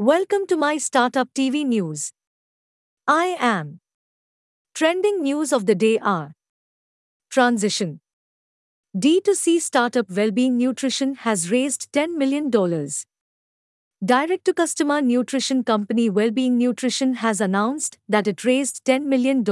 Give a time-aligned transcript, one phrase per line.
[0.00, 2.12] Welcome to my Startup TV news.
[3.06, 3.80] I am.
[4.74, 6.32] Trending news of the day are
[7.28, 8.00] Transition.
[8.96, 12.50] D2C startup Wellbeing Nutrition has raised $10 million.
[14.02, 19.44] Direct to customer nutrition company Wellbeing Nutrition has announced that it raised $10 million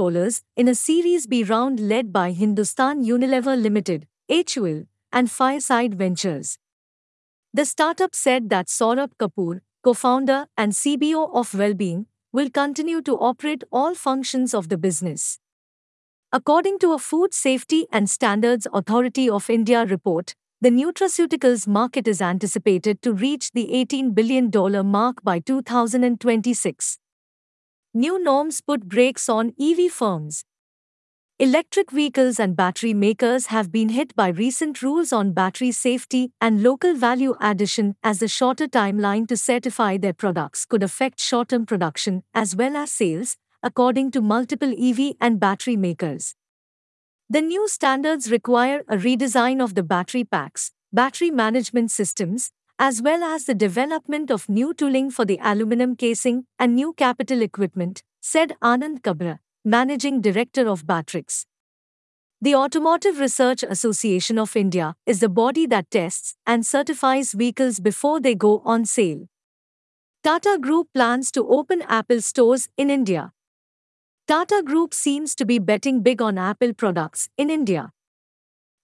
[0.57, 6.57] in a Series B round led by Hindustan Unilever Limited, HUL, and Fireside Ventures.
[7.53, 13.17] The startup said that Saurabh Kapoor, co founder and CBO of Wellbeing, will continue to
[13.17, 15.39] operate all functions of the business.
[16.31, 22.21] According to a Food Safety and Standards Authority of India report, the nutraceuticals market is
[22.21, 24.51] anticipated to reach the $18 billion
[24.87, 26.99] mark by 2026.
[27.95, 30.45] New norms put brakes on EV firms.
[31.41, 36.65] Electric vehicles and battery makers have been hit by recent rules on battery safety and
[36.65, 41.65] local value addition as the shorter timeline to certify their products could affect short term
[41.65, 46.35] production as well as sales, according to multiple EV and battery makers.
[47.31, 53.23] The new standards require a redesign of the battery packs, battery management systems, as well
[53.23, 58.57] as the development of new tooling for the aluminum casing and new capital equipment, said
[58.61, 59.39] Anand Kabra
[59.69, 61.45] Managing Director of Batrix.
[62.41, 68.19] The Automotive Research Association of India is the body that tests and certifies vehicles before
[68.19, 69.27] they go on sale.
[70.25, 73.33] Tata Group plans to open Apple stores in India.
[74.27, 77.93] Tata Group seems to be betting big on Apple products in India.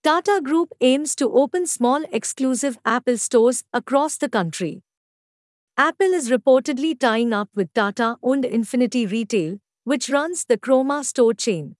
[0.03, 4.83] Tata Group aims to open small exclusive Apple stores across the country.
[5.79, 11.35] Apple is reportedly tying up with Tata owned Infinity Retail which runs the Croma store
[11.35, 11.77] chain.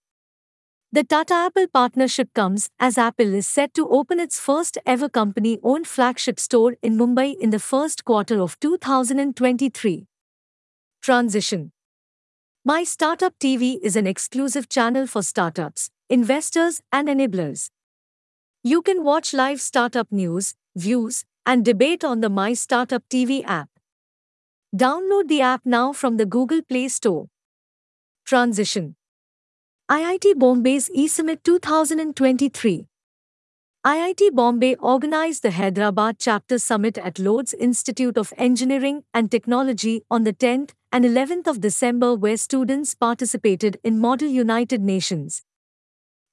[0.93, 5.59] The Tata Apple partnership comes as Apple is set to open its first ever company
[5.65, 10.07] owned flagship store in Mumbai in the first quarter of 2023.
[11.03, 11.73] Transition
[12.65, 17.71] My Startup TV is an exclusive channel for startups, investors, and enablers.
[18.63, 23.69] You can watch live startup news, views, and debate on the My Startup TV app.
[24.75, 27.27] Download the app now from the Google Play Store.
[28.25, 28.97] Transition
[29.91, 32.87] IIT Bombay's eSummit 2023
[33.85, 40.25] IIT Bombay organized the Hyderabad Chapter Summit at Lords Institute of Engineering and Technology on
[40.25, 45.43] the 10th and 11th of December where students participated in Model United Nations.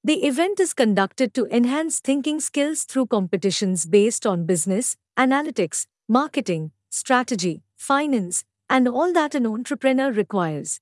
[0.01, 6.72] The event is conducted to enhance thinking skills through competitions based on business, analytics, marketing,
[6.90, 10.80] strategy, finance, and all that an entrepreneur requires.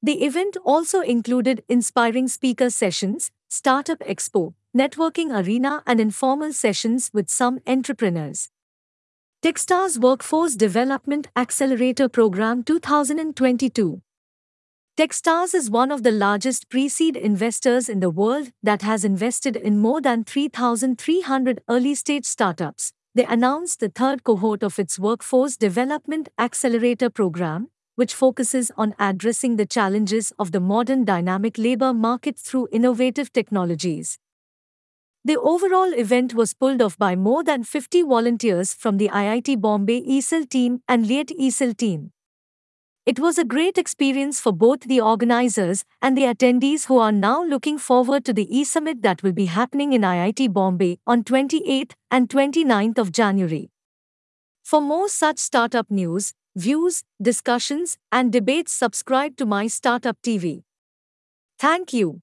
[0.00, 7.28] The event also included inspiring speaker sessions, startup expo, networking arena, and informal sessions with
[7.28, 8.48] some entrepreneurs.
[9.42, 14.00] Techstars Workforce Development Accelerator Program 2022.
[14.96, 19.56] Techstars is one of the largest pre seed investors in the world that has invested
[19.56, 22.92] in more than 3,300 early stage startups.
[23.16, 29.56] They announced the third cohort of its Workforce Development Accelerator Program, which focuses on addressing
[29.56, 34.20] the challenges of the modern dynamic labor market through innovative technologies.
[35.24, 39.96] The overall event was pulled off by more than 50 volunteers from the IIT Bombay
[39.96, 42.12] E-Cell team and LIET E-Cell team.
[43.04, 47.42] It was a great experience for both the organizers and the attendees who are now
[47.42, 52.28] looking forward to the eSummit that will be happening in IIT Bombay on 28th and
[52.28, 53.72] 29th of January.
[54.62, 60.64] For more such startup news, views, discussions, and debates, subscribe to my Startup TV.
[61.58, 62.22] Thank you.